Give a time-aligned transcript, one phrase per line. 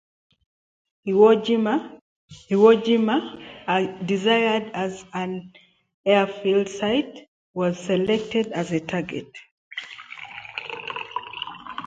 [1.07, 1.31] Iwo
[2.83, 3.17] Jima,
[4.03, 5.53] desired as an
[6.07, 9.29] airfield site, was selected as the target.